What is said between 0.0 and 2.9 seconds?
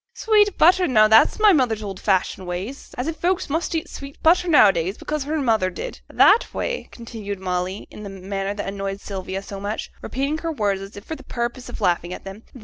'(Sweet butter! now that's my mother's old fashioned way;